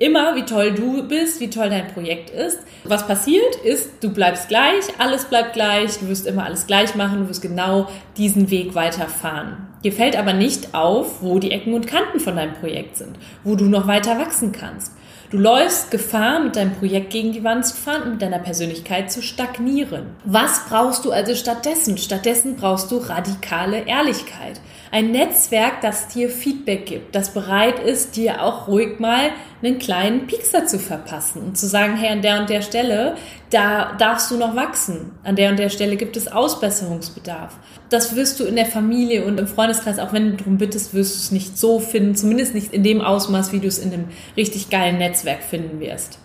immer, 0.00 0.34
wie 0.34 0.44
toll 0.44 0.72
du 0.72 1.06
bist, 1.06 1.40
wie 1.40 1.50
toll 1.50 1.68
dein 1.68 1.86
Projekt 1.88 2.30
ist. 2.30 2.58
Was 2.84 3.06
passiert 3.06 3.54
ist, 3.56 3.90
du 4.02 4.10
bleibst 4.10 4.48
gleich, 4.48 4.84
alles 4.98 5.26
bleibt 5.26 5.52
gleich, 5.52 5.98
du 5.98 6.08
wirst 6.08 6.26
immer 6.26 6.44
alles 6.44 6.66
gleich 6.66 6.94
machen, 6.96 7.20
du 7.20 7.28
wirst 7.28 7.42
genau 7.42 7.86
diesen 8.16 8.50
Weg 8.50 8.74
weiterfahren. 8.74 9.68
Dir 9.84 9.92
fällt 9.92 10.18
aber 10.18 10.32
nicht 10.32 10.74
auf, 10.74 11.22
wo 11.22 11.38
die 11.38 11.52
Ecken 11.52 11.74
und 11.74 11.86
Kanten 11.86 12.18
von 12.18 12.36
deinem 12.36 12.54
Projekt 12.54 12.96
sind, 12.96 13.18
wo 13.44 13.54
du 13.54 13.66
noch 13.66 13.86
weiter 13.86 14.18
wachsen 14.18 14.52
kannst. 14.52 14.92
Du 15.30 15.38
läufst 15.38 15.90
Gefahr, 15.90 16.40
mit 16.40 16.56
deinem 16.56 16.74
Projekt 16.74 17.10
gegen 17.10 17.32
die 17.32 17.44
Wand 17.44 17.64
zu 17.64 17.76
fahren 17.76 18.02
und 18.02 18.10
mit 18.12 18.22
deiner 18.22 18.40
Persönlichkeit 18.40 19.12
zu 19.12 19.22
stagnieren. 19.22 20.06
Was 20.24 20.64
brauchst 20.68 21.04
du 21.04 21.12
also 21.12 21.34
stattdessen? 21.34 21.98
Stattdessen 21.98 22.56
brauchst 22.56 22.90
du 22.90 22.96
radikale 22.96 23.86
Ehrlichkeit. 23.86 24.60
Ein 24.92 25.12
Netzwerk, 25.12 25.82
das 25.82 26.08
dir 26.08 26.28
Feedback 26.28 26.86
gibt, 26.86 27.14
das 27.14 27.32
bereit 27.32 27.78
ist, 27.78 28.16
dir 28.16 28.42
auch 28.42 28.66
ruhig 28.66 28.98
mal 28.98 29.30
einen 29.62 29.78
kleinen 29.78 30.26
Piekser 30.26 30.66
zu 30.66 30.80
verpassen 30.80 31.42
und 31.42 31.56
zu 31.56 31.68
sagen, 31.68 31.96
hey, 31.96 32.10
an 32.10 32.22
der 32.22 32.40
und 32.40 32.50
der 32.50 32.60
Stelle, 32.60 33.14
da 33.50 33.92
darfst 33.98 34.32
du 34.32 34.36
noch 34.36 34.56
wachsen. 34.56 35.12
An 35.22 35.36
der 35.36 35.50
und 35.50 35.60
der 35.60 35.68
Stelle 35.68 35.96
gibt 35.96 36.16
es 36.16 36.26
Ausbesserungsbedarf. 36.26 37.56
Das 37.88 38.16
wirst 38.16 38.40
du 38.40 38.44
in 38.44 38.56
der 38.56 38.66
Familie 38.66 39.24
und 39.26 39.38
im 39.38 39.46
Freundeskreis, 39.46 40.00
auch 40.00 40.12
wenn 40.12 40.32
du 40.32 40.36
darum 40.38 40.58
bittest, 40.58 40.92
wirst 40.92 41.14
du 41.14 41.18
es 41.18 41.30
nicht 41.30 41.56
so 41.56 41.78
finden, 41.78 42.16
zumindest 42.16 42.54
nicht 42.54 42.72
in 42.72 42.82
dem 42.82 43.00
Ausmaß, 43.00 43.52
wie 43.52 43.60
du 43.60 43.68
es 43.68 43.78
in 43.78 43.92
einem 43.92 44.08
richtig 44.36 44.70
geilen 44.70 44.98
Netzwerk 44.98 45.44
finden 45.44 45.78
wirst. 45.78 46.18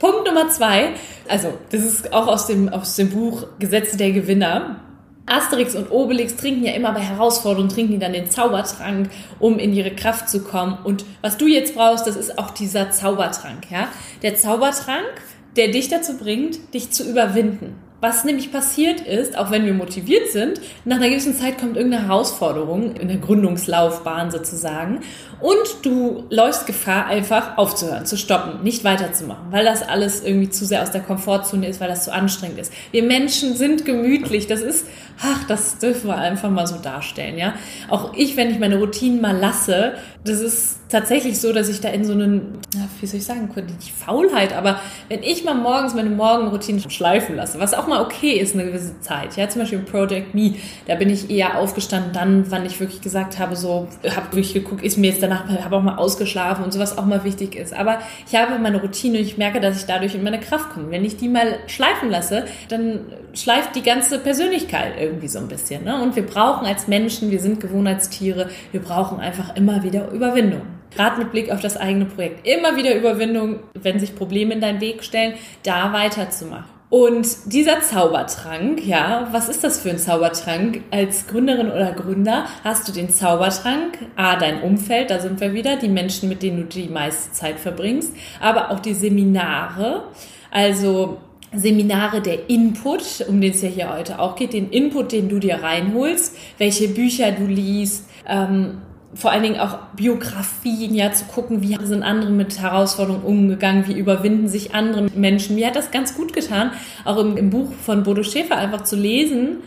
Punkt 0.00 0.26
Nummer 0.26 0.48
zwei, 0.48 0.94
also 1.28 1.52
das 1.70 1.82
ist 1.82 2.12
auch 2.12 2.26
aus 2.26 2.48
dem, 2.48 2.68
aus 2.68 2.96
dem 2.96 3.10
Buch 3.10 3.46
Gesetze 3.60 3.96
der 3.96 4.10
Gewinner. 4.10 4.80
Asterix 5.26 5.76
und 5.76 5.90
Obelix 5.90 6.36
trinken 6.36 6.64
ja 6.64 6.72
immer 6.72 6.92
bei 6.92 7.00
Herausforderungen, 7.00 7.68
trinken 7.68 7.92
die 7.92 7.98
dann 7.98 8.12
den 8.12 8.30
Zaubertrank, 8.30 9.10
um 9.38 9.58
in 9.58 9.72
ihre 9.72 9.92
Kraft 9.92 10.28
zu 10.28 10.42
kommen. 10.42 10.78
Und 10.82 11.04
was 11.22 11.36
du 11.36 11.46
jetzt 11.46 11.74
brauchst, 11.74 12.06
das 12.06 12.16
ist 12.16 12.38
auch 12.38 12.50
dieser 12.50 12.90
Zaubertrank, 12.90 13.70
ja. 13.70 13.88
Der 14.22 14.34
Zaubertrank, 14.34 15.22
der 15.56 15.68
dich 15.68 15.88
dazu 15.88 16.16
bringt, 16.16 16.74
dich 16.74 16.90
zu 16.90 17.08
überwinden. 17.08 17.76
Was 18.00 18.24
nämlich 18.24 18.50
passiert 18.50 19.02
ist, 19.02 19.36
auch 19.36 19.50
wenn 19.50 19.66
wir 19.66 19.74
motiviert 19.74 20.30
sind, 20.30 20.58
nach 20.86 20.96
einer 20.96 21.10
gewissen 21.10 21.34
Zeit 21.34 21.58
kommt 21.58 21.76
irgendeine 21.76 22.08
Herausforderung 22.08 22.96
in 22.96 23.08
der 23.08 23.18
Gründungslaufbahn 23.18 24.30
sozusagen 24.30 25.00
und 25.40 25.58
du 25.82 26.24
läufst 26.30 26.66
Gefahr, 26.66 27.06
einfach 27.06 27.58
aufzuhören, 27.58 28.06
zu 28.06 28.16
stoppen, 28.16 28.62
nicht 28.62 28.84
weiterzumachen, 28.84 29.52
weil 29.52 29.66
das 29.66 29.82
alles 29.82 30.24
irgendwie 30.24 30.48
zu 30.48 30.64
sehr 30.64 30.82
aus 30.82 30.90
der 30.90 31.02
Komfortzone 31.02 31.68
ist, 31.68 31.78
weil 31.80 31.88
das 31.88 32.04
zu 32.04 32.12
anstrengend 32.12 32.58
ist. 32.58 32.72
Wir 32.90 33.02
Menschen 33.02 33.54
sind 33.54 33.84
gemütlich, 33.84 34.46
das 34.46 34.62
ist, 34.62 34.86
ach, 35.22 35.44
das 35.44 35.78
dürfen 35.78 36.08
wir 36.08 36.16
einfach 36.16 36.50
mal 36.50 36.66
so 36.66 36.76
darstellen, 36.76 37.36
ja. 37.36 37.54
Auch 37.88 38.14
ich, 38.14 38.36
wenn 38.36 38.50
ich 38.50 38.58
meine 38.58 38.78
Routinen 38.78 39.20
mal 39.20 39.36
lasse, 39.36 39.94
das 40.24 40.40
ist 40.40 40.80
tatsächlich 40.90 41.40
so, 41.40 41.52
dass 41.52 41.68
ich 41.68 41.80
da 41.80 41.88
in 41.88 42.04
so 42.04 42.12
einen, 42.12 42.58
wie 43.00 43.06
soll 43.06 43.18
ich 43.18 43.24
sagen, 43.24 43.48
nicht 43.54 43.92
Faulheit, 43.92 44.54
aber 44.54 44.80
wenn 45.08 45.22
ich 45.22 45.44
mal 45.44 45.54
morgens 45.54 45.94
meine 45.94 46.10
Morgenroutine 46.10 46.80
schleifen 46.90 47.36
lasse, 47.36 47.58
was 47.60 47.74
auch 47.74 47.86
mal 47.86 48.02
okay 48.02 48.32
ist 48.32 48.54
eine 48.54 48.64
gewisse 48.64 49.00
Zeit, 49.00 49.36
ja, 49.36 49.48
zum 49.48 49.62
Beispiel 49.62 49.78
Project 49.80 50.34
Me, 50.34 50.56
da 50.86 50.96
bin 50.96 51.08
ich 51.08 51.30
eher 51.30 51.58
aufgestanden 51.58 52.12
dann, 52.12 52.50
wann 52.50 52.66
ich 52.66 52.80
wirklich 52.80 53.00
gesagt 53.00 53.38
habe, 53.38 53.56
so, 53.56 53.88
habe 54.04 54.26
wirklich 54.32 54.54
geguckt, 54.54 54.82
ist 54.82 54.98
mir 54.98 55.10
jetzt 55.10 55.22
danach, 55.22 55.48
habe 55.48 55.76
auch 55.76 55.82
mal 55.82 55.96
ausgeschlafen 55.96 56.64
und 56.64 56.72
sowas 56.72 56.98
auch 56.98 57.06
mal 57.06 57.24
wichtig 57.24 57.54
ist, 57.56 57.72
aber 57.72 57.98
ich 58.28 58.34
habe 58.38 58.58
meine 58.58 58.80
Routine 58.80 59.18
und 59.18 59.24
ich 59.24 59.38
merke, 59.38 59.60
dass 59.60 59.78
ich 59.78 59.86
dadurch 59.86 60.14
in 60.14 60.22
meine 60.22 60.40
Kraft 60.40 60.70
komme. 60.70 60.90
Wenn 60.90 61.04
ich 61.04 61.16
die 61.16 61.28
mal 61.28 61.58
schleifen 61.66 62.10
lasse, 62.10 62.44
dann 62.68 63.00
schleift 63.34 63.76
die 63.76 63.82
ganze 63.82 64.18
Persönlichkeit 64.18 64.94
irgendwie 64.98 65.09
so 65.28 65.38
ein 65.38 65.48
bisschen, 65.48 65.84
ne? 65.84 66.02
und 66.02 66.16
wir 66.16 66.24
brauchen 66.24 66.66
als 66.66 66.88
Menschen, 66.88 67.30
wir 67.30 67.40
sind 67.40 67.60
Gewohnheitstiere, 67.60 68.48
wir 68.72 68.80
brauchen 68.80 69.20
einfach 69.20 69.56
immer 69.56 69.82
wieder 69.82 70.10
Überwindung. 70.10 70.62
Gerade 70.94 71.18
mit 71.18 71.30
Blick 71.30 71.52
auf 71.52 71.60
das 71.60 71.76
eigene 71.76 72.04
Projekt. 72.04 72.46
Immer 72.46 72.76
wieder 72.76 72.94
Überwindung, 72.96 73.60
wenn 73.74 74.00
sich 74.00 74.16
Probleme 74.16 74.54
in 74.54 74.60
deinen 74.60 74.80
Weg 74.80 75.04
stellen, 75.04 75.34
da 75.62 75.92
weiterzumachen. 75.92 76.80
Und 76.90 77.52
dieser 77.52 77.82
Zaubertrank, 77.82 78.84
ja, 78.84 79.28
was 79.30 79.48
ist 79.48 79.62
das 79.62 79.78
für 79.78 79.90
ein 79.90 79.98
Zaubertrank? 79.98 80.82
Als 80.90 81.28
Gründerin 81.28 81.70
oder 81.70 81.92
Gründer 81.92 82.46
hast 82.64 82.88
du 82.88 82.92
den 82.92 83.10
Zaubertrank, 83.10 83.96
A, 84.16 84.34
dein 84.34 84.60
Umfeld, 84.62 85.08
da 85.08 85.20
sind 85.20 85.40
wir 85.40 85.54
wieder, 85.54 85.76
die 85.76 85.88
Menschen, 85.88 86.28
mit 86.28 86.42
denen 86.42 86.62
du 86.62 86.64
die 86.64 86.88
meiste 86.88 87.30
Zeit 87.30 87.60
verbringst, 87.60 88.12
aber 88.40 88.72
auch 88.72 88.80
die 88.80 88.94
Seminare, 88.94 90.02
also 90.50 91.18
Seminare 91.52 92.20
der 92.20 92.48
Input, 92.48 93.24
um 93.28 93.40
den 93.40 93.50
es 93.52 93.62
ja 93.62 93.68
hier 93.68 93.92
heute 93.92 94.20
auch 94.20 94.36
geht, 94.36 94.52
den 94.52 94.70
Input, 94.70 95.12
den 95.12 95.28
du 95.28 95.38
dir 95.38 95.62
reinholst, 95.62 96.36
welche 96.58 96.88
Bücher 96.88 97.32
du 97.32 97.46
liest, 97.46 98.08
ähm, 98.28 98.78
vor 99.14 99.32
allen 99.32 99.42
Dingen 99.42 99.58
auch 99.58 99.78
Biografien, 99.96 100.94
ja, 100.94 101.12
zu 101.12 101.24
gucken, 101.24 101.62
wie 101.62 101.76
sind 101.84 102.04
andere 102.04 102.30
mit 102.30 102.60
Herausforderungen 102.60 103.24
umgegangen, 103.24 103.88
wie 103.88 103.98
überwinden 103.98 104.46
sich 104.46 104.74
andere 104.74 105.08
Menschen. 105.14 105.56
Mir 105.56 105.66
hat 105.66 105.74
das 105.74 105.90
ganz 105.90 106.14
gut 106.14 106.32
getan, 106.32 106.70
auch 107.04 107.18
im, 107.18 107.36
im 107.36 107.50
Buch 107.50 107.72
von 107.84 108.04
Bodo 108.04 108.22
Schäfer 108.22 108.56
einfach 108.56 108.84
zu 108.84 108.94
lesen, 108.94 109.58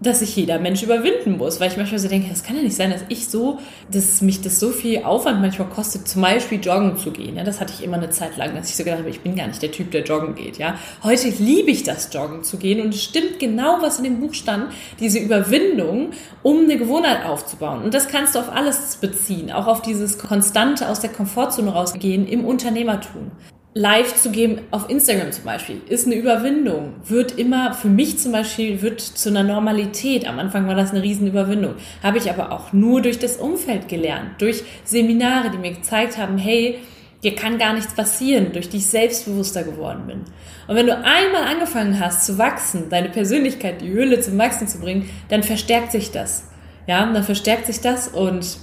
dass 0.00 0.20
sich 0.20 0.36
jeder 0.36 0.58
Mensch 0.58 0.82
überwinden 0.82 1.38
muss, 1.38 1.58
weil 1.58 1.70
ich 1.70 1.76
manchmal 1.76 1.98
so 1.98 2.08
denke, 2.08 2.28
das 2.30 2.44
kann 2.44 2.56
ja 2.56 2.62
nicht 2.62 2.76
sein, 2.76 2.90
dass 2.90 3.02
ich 3.08 3.28
so, 3.28 3.58
dass 3.90 4.22
mich 4.22 4.40
das 4.40 4.60
so 4.60 4.70
viel 4.70 5.02
Aufwand 5.02 5.40
manchmal 5.40 5.68
kostet, 5.68 6.06
zum 6.06 6.22
Beispiel 6.22 6.60
joggen 6.60 6.96
zu 6.96 7.10
gehen. 7.10 7.36
Ja, 7.36 7.44
das 7.44 7.60
hatte 7.60 7.72
ich 7.76 7.82
immer 7.82 7.96
eine 7.96 8.10
Zeit 8.10 8.36
lang, 8.36 8.54
dass 8.54 8.70
ich 8.70 8.76
so 8.76 8.84
gedacht 8.84 9.00
habe, 9.00 9.10
ich 9.10 9.20
bin 9.20 9.34
gar 9.34 9.48
nicht 9.48 9.60
der 9.60 9.72
Typ, 9.72 9.90
der 9.90 10.04
joggen 10.04 10.34
geht. 10.34 10.58
Ja, 10.58 10.78
heute 11.02 11.28
liebe 11.28 11.70
ich 11.70 11.82
das 11.82 12.12
Joggen 12.12 12.44
zu 12.44 12.58
gehen 12.58 12.80
und 12.80 12.94
es 12.94 13.02
stimmt 13.02 13.40
genau, 13.40 13.78
was 13.80 13.98
in 13.98 14.04
dem 14.04 14.20
Buch 14.20 14.34
stand, 14.34 14.72
diese 15.00 15.18
Überwindung, 15.18 16.10
um 16.42 16.64
eine 16.64 16.78
Gewohnheit 16.78 17.24
aufzubauen. 17.26 17.82
Und 17.82 17.92
das 17.92 18.08
kannst 18.08 18.34
du 18.34 18.38
auf 18.38 18.52
alles 18.52 18.96
beziehen, 18.96 19.50
auch 19.50 19.66
auf 19.66 19.82
dieses 19.82 20.18
konstante 20.18 20.88
aus 20.88 21.00
der 21.00 21.10
Komfortzone 21.10 21.70
rausgehen 21.70 22.26
im 22.28 22.44
Unternehmertum 22.44 23.32
live 23.74 24.14
zu 24.14 24.30
geben 24.30 24.60
auf 24.70 24.88
Instagram 24.90 25.30
zum 25.30 25.44
Beispiel 25.44 25.80
ist 25.88 26.06
eine 26.06 26.16
Überwindung. 26.16 26.94
Wird 27.04 27.38
immer, 27.38 27.74
für 27.74 27.88
mich 27.88 28.18
zum 28.18 28.32
Beispiel, 28.32 28.82
wird 28.82 29.00
zu 29.00 29.28
einer 29.28 29.42
Normalität. 29.42 30.26
Am 30.26 30.38
Anfang 30.38 30.66
war 30.66 30.74
das 30.74 30.90
eine 30.90 31.02
Riesenüberwindung. 31.02 31.74
Habe 32.02 32.18
ich 32.18 32.30
aber 32.30 32.52
auch 32.52 32.72
nur 32.72 33.02
durch 33.02 33.18
das 33.18 33.36
Umfeld 33.36 33.88
gelernt. 33.88 34.40
Durch 34.40 34.64
Seminare, 34.84 35.50
die 35.50 35.58
mir 35.58 35.72
gezeigt 35.72 36.18
haben, 36.18 36.38
hey, 36.38 36.78
dir 37.22 37.34
kann 37.34 37.58
gar 37.58 37.74
nichts 37.74 37.94
passieren, 37.94 38.52
durch 38.52 38.68
die 38.68 38.78
ich 38.78 38.86
selbstbewusster 38.86 39.64
geworden 39.64 40.06
bin. 40.06 40.24
Und 40.66 40.74
wenn 40.74 40.86
du 40.86 40.96
einmal 40.96 41.44
angefangen 41.44 42.00
hast 42.00 42.24
zu 42.26 42.38
wachsen, 42.38 42.88
deine 42.90 43.10
Persönlichkeit, 43.10 43.80
die 43.80 43.92
Hülle 43.92 44.20
zum 44.20 44.38
Wachsen 44.38 44.66
zu 44.68 44.78
bringen, 44.78 45.08
dann 45.28 45.42
verstärkt 45.42 45.92
sich 45.92 46.10
das. 46.10 46.44
Ja, 46.86 47.04
dann 47.12 47.22
verstärkt 47.22 47.66
sich 47.66 47.80
das 47.80 48.08
und 48.08 48.58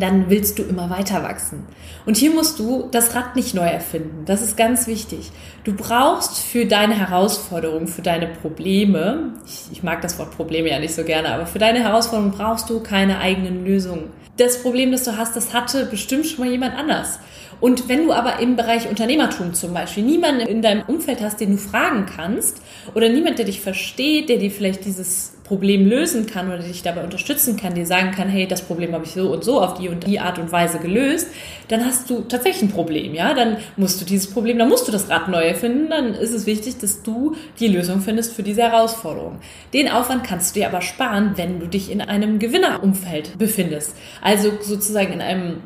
dann 0.00 0.30
willst 0.30 0.58
du 0.58 0.62
immer 0.62 0.90
weiter 0.90 1.22
wachsen. 1.22 1.64
Und 2.06 2.16
hier 2.16 2.32
musst 2.32 2.58
du 2.58 2.88
das 2.90 3.14
Rad 3.14 3.36
nicht 3.36 3.54
neu 3.54 3.66
erfinden. 3.66 4.24
Das 4.26 4.42
ist 4.42 4.56
ganz 4.56 4.86
wichtig. 4.86 5.30
Du 5.64 5.74
brauchst 5.74 6.38
für 6.38 6.66
deine 6.66 6.94
Herausforderungen, 6.94 7.86
für 7.86 8.02
deine 8.02 8.26
Probleme, 8.26 9.34
ich, 9.46 9.72
ich 9.72 9.82
mag 9.82 10.02
das 10.02 10.18
Wort 10.18 10.32
Probleme 10.32 10.70
ja 10.70 10.78
nicht 10.78 10.94
so 10.94 11.04
gerne, 11.04 11.28
aber 11.28 11.46
für 11.46 11.58
deine 11.58 11.82
Herausforderungen 11.82 12.36
brauchst 12.36 12.68
du 12.68 12.80
keine 12.80 13.18
eigenen 13.18 13.64
Lösungen. 13.64 14.10
Das 14.36 14.62
Problem, 14.62 14.90
das 14.90 15.04
du 15.04 15.16
hast, 15.16 15.36
das 15.36 15.54
hatte 15.54 15.86
bestimmt 15.86 16.26
schon 16.26 16.44
mal 16.44 16.50
jemand 16.50 16.74
anders. 16.74 17.20
Und 17.60 17.88
wenn 17.88 18.04
du 18.04 18.12
aber 18.12 18.40
im 18.40 18.56
Bereich 18.56 18.88
Unternehmertum 18.88 19.54
zum 19.54 19.72
Beispiel 19.72 20.02
niemanden 20.02 20.40
in 20.40 20.60
deinem 20.60 20.82
Umfeld 20.82 21.22
hast, 21.22 21.40
den 21.40 21.52
du 21.52 21.56
fragen 21.56 22.04
kannst, 22.04 22.60
oder 22.94 23.08
niemand, 23.08 23.38
der 23.38 23.46
dich 23.46 23.60
versteht, 23.60 24.28
der 24.28 24.38
dir 24.38 24.50
vielleicht 24.50 24.84
dieses 24.84 25.33
Problem 25.44 25.86
lösen 25.86 26.24
kann 26.26 26.48
oder 26.48 26.62
dich 26.62 26.82
dabei 26.82 27.04
unterstützen 27.04 27.58
kann, 27.58 27.74
dir 27.74 27.84
sagen 27.84 28.12
kann, 28.12 28.30
hey, 28.30 28.48
das 28.48 28.62
Problem 28.62 28.94
habe 28.94 29.04
ich 29.04 29.10
so 29.10 29.30
und 29.30 29.44
so 29.44 29.60
auf 29.60 29.74
die 29.74 29.90
und 29.90 30.06
die 30.06 30.18
Art 30.18 30.38
und 30.38 30.50
Weise 30.50 30.78
gelöst, 30.78 31.28
dann 31.68 31.84
hast 31.84 32.08
du 32.08 32.22
tatsächlich 32.22 32.62
ein 32.62 32.74
Problem, 32.74 33.14
ja? 33.14 33.34
Dann 33.34 33.58
musst 33.76 34.00
du 34.00 34.06
dieses 34.06 34.30
Problem, 34.30 34.58
dann 34.58 34.70
musst 34.70 34.88
du 34.88 34.92
das 34.92 35.10
Rad 35.10 35.28
neu 35.28 35.42
erfinden, 35.42 35.90
dann 35.90 36.14
ist 36.14 36.32
es 36.32 36.46
wichtig, 36.46 36.78
dass 36.78 37.02
du 37.02 37.36
die 37.60 37.68
Lösung 37.68 38.00
findest 38.00 38.32
für 38.32 38.42
diese 38.42 38.62
Herausforderung. 38.62 39.38
Den 39.74 39.90
Aufwand 39.90 40.24
kannst 40.24 40.56
du 40.56 40.60
dir 40.60 40.68
aber 40.68 40.80
sparen, 40.80 41.32
wenn 41.36 41.60
du 41.60 41.66
dich 41.66 41.90
in 41.90 42.00
einem 42.00 42.38
Gewinnerumfeld 42.38 43.36
befindest. 43.36 43.94
Also 44.22 44.50
sozusagen 44.62 45.12
in 45.12 45.20
einem 45.20 45.58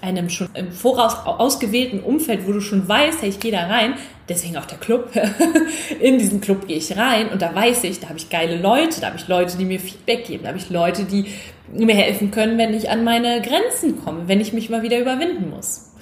einem 0.00 0.28
schon 0.28 0.48
im 0.54 0.70
Voraus 0.70 1.14
ausgewählten 1.24 2.00
Umfeld, 2.00 2.46
wo 2.46 2.52
du 2.52 2.60
schon 2.60 2.86
weißt, 2.86 3.22
hey, 3.22 3.30
ich 3.30 3.40
gehe 3.40 3.52
da 3.52 3.66
rein, 3.66 3.94
deswegen 4.28 4.56
auch 4.56 4.64
der 4.64 4.78
Club, 4.78 5.10
in 6.00 6.18
diesen 6.18 6.40
Club 6.40 6.66
gehe 6.66 6.76
ich 6.76 6.96
rein 6.96 7.28
und 7.28 7.42
da 7.42 7.54
weiß 7.54 7.84
ich, 7.84 8.00
da 8.00 8.08
habe 8.08 8.18
ich 8.18 8.30
geile 8.30 8.56
Leute, 8.56 9.00
da 9.00 9.08
habe 9.08 9.16
ich 9.16 9.28
Leute, 9.28 9.56
die 9.56 9.64
mir 9.64 9.80
Feedback 9.80 10.26
geben, 10.26 10.44
da 10.44 10.48
habe 10.50 10.58
ich 10.58 10.70
Leute, 10.70 11.04
die 11.04 11.26
mir 11.72 11.94
helfen 11.94 12.30
können, 12.30 12.58
wenn 12.58 12.74
ich 12.74 12.90
an 12.90 13.04
meine 13.04 13.40
Grenzen 13.42 14.02
komme, 14.04 14.28
wenn 14.28 14.40
ich 14.40 14.52
mich 14.52 14.70
mal 14.70 14.82
wieder 14.82 14.98
überwinden 14.98 15.50
muss. 15.50 15.92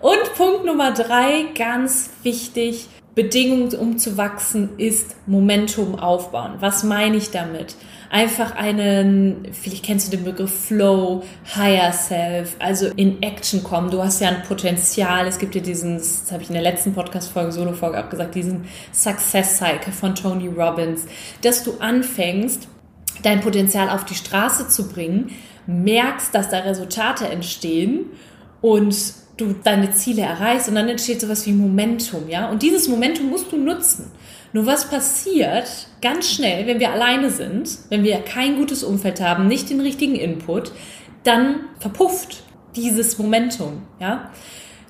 Und 0.00 0.34
Punkt 0.36 0.64
Nummer 0.64 0.92
drei, 0.92 1.44
ganz 1.56 2.10
wichtig, 2.22 2.88
Bedingung, 3.14 3.72
um 3.74 3.98
zu 3.98 4.16
wachsen, 4.16 4.70
ist 4.78 5.16
Momentum 5.26 5.98
aufbauen. 5.98 6.54
Was 6.60 6.82
meine 6.82 7.18
ich 7.18 7.30
damit? 7.30 7.76
Einfach 8.08 8.54
einen, 8.54 9.48
vielleicht 9.52 9.84
kennst 9.84 10.06
du 10.06 10.16
den 10.16 10.24
Begriff 10.24 10.66
Flow, 10.66 11.22
Higher 11.54 11.92
Self, 11.92 12.56
also 12.58 12.86
in 12.96 13.22
Action 13.22 13.62
kommen. 13.62 13.90
Du 13.90 14.02
hast 14.02 14.20
ja 14.20 14.28
ein 14.28 14.42
Potenzial. 14.42 15.26
Es 15.26 15.38
gibt 15.38 15.54
ja 15.54 15.60
diesen, 15.60 15.98
das 15.98 16.32
habe 16.32 16.42
ich 16.42 16.48
in 16.48 16.54
der 16.54 16.62
letzten 16.62 16.94
Podcast-Folge, 16.94 17.52
Solo-Folge 17.52 17.98
abgesagt, 17.98 18.34
diesen 18.34 18.64
Success 18.92 19.58
Cycle 19.58 19.92
von 19.92 20.14
Tony 20.14 20.48
Robbins, 20.48 21.04
dass 21.42 21.64
du 21.64 21.74
anfängst, 21.80 22.66
dein 23.22 23.40
Potenzial 23.40 23.90
auf 23.90 24.06
die 24.06 24.14
Straße 24.14 24.68
zu 24.68 24.88
bringen, 24.88 25.32
merkst, 25.66 26.34
dass 26.34 26.48
da 26.48 26.60
Resultate 26.60 27.28
entstehen 27.28 28.06
und 28.62 29.21
du 29.36 29.54
deine 29.64 29.92
Ziele 29.92 30.22
erreichst 30.22 30.68
und 30.68 30.74
dann 30.74 30.88
entsteht 30.88 31.20
sowas 31.20 31.46
wie 31.46 31.52
Momentum, 31.52 32.28
ja? 32.28 32.50
Und 32.50 32.62
dieses 32.62 32.88
Momentum 32.88 33.30
musst 33.30 33.50
du 33.52 33.56
nutzen. 33.56 34.10
Nur 34.52 34.66
was 34.66 34.88
passiert 34.90 35.88
ganz 36.02 36.30
schnell, 36.30 36.66
wenn 36.66 36.78
wir 36.78 36.92
alleine 36.92 37.30
sind, 37.30 37.78
wenn 37.88 38.04
wir 38.04 38.18
kein 38.18 38.56
gutes 38.56 38.84
Umfeld 38.84 39.20
haben, 39.20 39.46
nicht 39.46 39.70
den 39.70 39.80
richtigen 39.80 40.14
Input, 40.14 40.72
dann 41.24 41.60
verpufft 41.78 42.42
dieses 42.76 43.18
Momentum, 43.18 43.82
ja? 44.00 44.30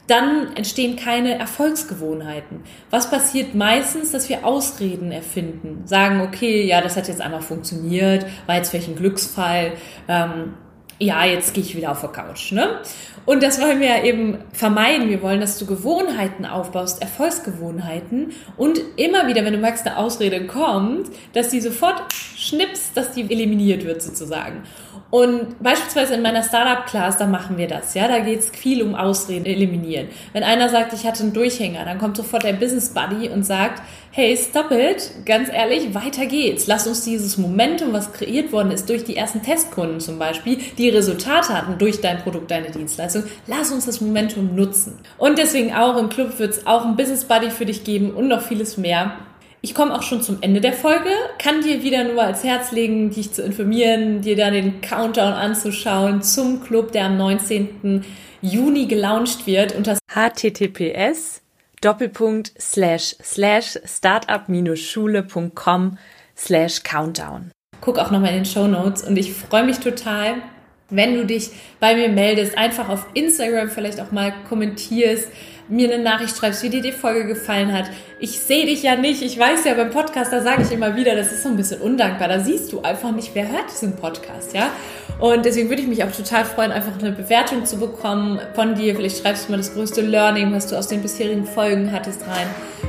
Dann 0.09 0.57
entstehen 0.57 0.97
keine 0.97 1.39
Erfolgsgewohnheiten. 1.39 2.65
Was 2.91 3.09
passiert 3.09 3.55
meistens, 3.55 4.11
dass 4.11 4.29
wir 4.29 4.45
Ausreden 4.45 5.13
erfinden, 5.13 5.83
sagen, 5.87 6.21
okay, 6.21 6.67
ja, 6.67 6.81
das 6.81 6.97
hat 6.97 7.07
jetzt 7.07 7.21
einmal 7.21 7.41
funktioniert, 7.41 8.27
war 8.47 8.57
jetzt 8.57 8.71
vielleicht 8.71 8.89
ein 8.89 8.97
Glücksfall, 8.97 9.73
ähm, 10.09 10.55
ja, 11.03 11.25
jetzt 11.25 11.55
gehe 11.55 11.63
ich 11.65 11.77
wieder 11.77 11.91
auf 11.91 12.01
der 12.01 12.11
Couch. 12.11 12.53
Ne? 12.53 12.79
Und 13.27 13.43
das 13.43 13.61
wollen 13.61 13.81
wir 13.81 13.89
ja 13.89 14.05
eben 14.05 14.39
vermeiden. 14.53 15.09
Wir 15.09 15.23
wollen, 15.23 15.41
dass 15.41 15.59
du 15.59 15.67
Gewohnheiten 15.67 16.47
aufbaust, 16.47 17.03
Erfolgsgewohnheiten 17.03 18.33
und 18.57 18.81
immer 18.97 19.27
wieder, 19.27 19.45
wenn 19.45 19.53
du 19.53 19.59
merkst, 19.59 19.87
eine 19.87 19.97
Ausrede 19.97 20.47
kommt, 20.47 21.11
dass 21.33 21.49
die 21.49 21.61
sofort 21.61 22.03
schnippst, 22.13 22.97
dass 22.97 23.13
die 23.13 23.23
eliminiert 23.23 23.85
wird 23.85 24.03
sozusagen. 24.03 24.63
Und 25.11 25.63
beispielsweise 25.63 26.15
in 26.15 26.23
meiner 26.23 26.43
Startup-Class, 26.43 27.19
da 27.19 27.27
machen 27.27 27.59
wir 27.59 27.69
das. 27.69 27.95
Ja, 27.95 28.09
da 28.09 28.21
geht 28.21 28.41
es 28.41 28.49
viel 28.49 28.83
um 28.83 28.95
Ausreden 28.95 29.45
eliminieren. 29.45 30.09
Wenn 30.33 30.43
einer 30.43 30.71
sagt, 30.71 30.95
ich 30.95 31.07
hatte 31.07 31.23
einen 31.23 31.35
Durchhänger, 31.35 31.85
dann 31.85 31.99
kommt 31.99 32.17
sofort 32.17 32.45
der 32.45 32.55
Business 32.55 32.95
Buddy 32.95 33.29
und 33.29 33.45
sagt, 33.45 33.83
hey, 34.11 34.37
stop 34.37 34.71
it, 34.71 35.11
ganz 35.27 35.51
ehrlich, 35.51 35.95
weiter 35.95 36.27
geht's. 36.27 36.67
Lass 36.67 36.87
uns 36.87 37.05
dieses 37.05 37.39
Momentum, 37.39 37.93
was 37.93 38.13
kreiert 38.13 38.53
worden 38.53 38.71
ist 38.71 38.89
durch 38.89 39.05
die 39.05 39.17
ersten 39.17 39.43
Testkunden 39.43 40.01
zum 40.01 40.19
Beispiel, 40.19 40.59
die 40.77 40.91
Resultate 40.91 41.53
hatten 41.55 41.79
durch 41.79 42.01
dein 42.01 42.23
Produkt, 42.23 42.51
deine 42.51 42.71
Dienstleistung, 42.71 43.25
lass 43.47 43.71
uns 43.71 43.87
das 43.87 44.01
Momentum 44.01 44.55
nutzen. 44.55 44.99
Und 45.19 45.39
deswegen 45.39 45.75
auch 45.75 45.97
im 45.97 46.11
Club 46.11 46.39
wird 46.39 46.53
es 46.53 46.67
auch 46.67 46.85
einen 46.85 46.97
Business 46.97 47.25
Buddy 47.25 47.51
für 47.51 47.67
dich 47.67 47.85
geben 47.85 48.13
und 48.13 48.29
noch 48.29 48.43
vieles 48.43 48.77
mehr 48.77 49.17
Ich 49.65 49.77
komme 49.77 49.95
auch 49.95 50.03
schon 50.03 50.23
zum 50.23 50.39
Ende 50.41 50.61
der 50.61 50.73
Folge, 50.73 51.11
kann 51.39 51.63
dir 51.63 51.85
wieder 51.85 52.03
nur 52.03 52.21
als 52.21 52.43
Herz 52.43 52.73
legen, 52.73 53.11
dich 53.11 53.33
zu 53.33 53.45
informieren, 53.45 54.21
dir 54.21 54.37
dann 54.37 54.55
den 54.55 54.81
Countdown 54.81 55.35
anzuschauen 55.35 56.21
zum 56.21 56.65
Club, 56.65 56.91
der 56.91 57.05
am 57.05 57.17
19. 57.17 58.05
Juni 58.41 58.87
gelauncht 58.87 59.47
wird 59.47 59.77
unter 59.77 59.97
https 60.13 61.43
Doppelpunkt 61.81 62.53
slash 62.61 63.15
slash 63.23 63.79
startup-schule.com 63.85 65.97
slash 66.37 66.83
countdown. 66.83 67.53
Guck 67.81 68.01
auch 68.01 68.11
nochmal 68.11 68.31
in 68.31 68.39
den 68.39 68.47
Show 68.47 68.67
Notes 68.67 69.07
und 69.07 69.17
ich 69.17 69.33
freue 69.33 69.65
mich 69.65 69.79
total, 69.79 70.43
wenn 70.91 71.15
du 71.15 71.25
dich 71.25 71.51
bei 71.79 71.95
mir 71.95 72.09
meldest, 72.09 72.59
einfach 72.59 72.89
auf 72.89 73.07
Instagram 73.15 73.71
vielleicht 73.71 74.01
auch 74.01 74.11
mal 74.11 74.35
kommentierst, 74.49 75.29
mir 75.69 75.93
eine 75.93 76.03
Nachricht 76.03 76.37
schreibst, 76.37 76.63
wie 76.63 76.69
dir 76.69 76.83
die 76.83 76.93
Folge 76.93 77.27
gefallen 77.27 77.73
hat. 77.73 77.87
Ich 78.19 78.41
sehe 78.41 78.67
dich 78.67 78.83
ja 78.83 78.97
nicht. 78.97 79.23
Ich 79.23 79.39
weiß 79.39 79.65
ja 79.65 79.75
beim 79.75 79.91
Podcast, 79.91 80.33
da 80.33 80.43
sage 80.43 80.63
ich 80.63 80.73
immer 80.73 80.97
wieder, 80.97 81.15
das 81.15 81.33
ist 81.33 81.43
so 81.43 81.49
ein 81.49 81.57
bisschen 81.57 81.81
undankbar. 81.81 82.29
Da 82.29 82.41
siehst 82.41 82.73
du 82.73 82.81
einfach 82.81 83.13
nicht, 83.13 83.35
wer 83.35 83.49
hört 83.49 83.71
diesen 83.71 83.97
Podcast, 83.97 84.55
ja? 84.55 84.71
Und 85.19 85.45
deswegen 85.45 85.69
würde 85.69 85.83
ich 85.83 85.89
mich 85.89 86.03
auch 86.05 86.11
total 86.11 86.45
freuen, 86.45 86.73
einfach 86.73 86.99
eine 86.99 87.13
Bewertung 87.13 87.65
zu 87.65 87.79
bekommen 87.79 88.41
von 88.55 88.75
dir. 88.75 88.95
Vielleicht 88.95 89.23
schreibst 89.23 89.47
du 89.47 89.53
mal 89.53 89.59
das 89.59 89.73
größte 89.75 90.01
Learning, 90.01 90.53
was 90.53 90.67
du 90.67 90.77
aus 90.77 90.89
den 90.89 91.03
bisherigen 91.03 91.47
Folgen 91.47 91.93
hattest, 91.93 92.23
rein. 92.23 92.47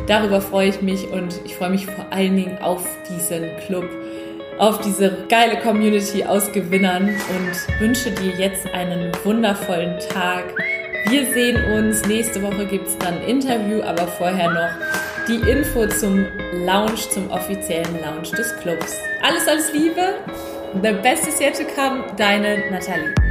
Darüber 0.08 0.42
freue 0.42 0.70
ich 0.70 0.82
mich 0.82 1.08
und 1.10 1.40
ich 1.46 1.56
freue 1.56 1.70
mich 1.70 1.86
vor 1.86 2.06
allen 2.12 2.36
Dingen 2.36 2.58
auf 2.62 2.86
diesen 3.10 3.56
Club 3.66 3.90
auf 4.60 4.82
diese 4.82 5.26
geile 5.30 5.60
Community 5.60 6.24
aus 6.24 6.52
Gewinnern 6.52 7.10
und 7.10 7.80
wünsche 7.80 8.12
dir 8.12 8.32
jetzt 8.38 8.66
einen 8.74 9.12
wundervollen 9.24 10.00
Tag. 10.10 10.54
Wir 11.10 11.26
sehen 11.34 11.64
uns. 11.74 12.06
Nächste 12.08 12.42
Woche 12.42 12.66
gibt 12.66 12.88
es 12.88 12.98
dann 12.98 13.16
ein 13.16 13.28
Interview, 13.28 13.82
aber 13.82 14.08
vorher 14.08 14.52
noch 14.52 14.70
die 15.28 15.50
Info 15.50 15.88
zum 15.88 16.26
Launch, 16.66 17.10
zum 17.10 17.30
offiziellen 17.32 18.02
Launch 18.02 18.32
des 18.32 18.56
Clubs. 18.58 18.98
Alles, 19.22 19.48
alles 19.48 19.72
Liebe. 19.74 20.16
The 20.82 20.92
best 21.04 21.28
is 21.28 21.40
yet 21.40 21.56
to 21.56 21.64
come. 21.76 22.04
Deine 22.18 22.70
Nathalie. 22.72 23.23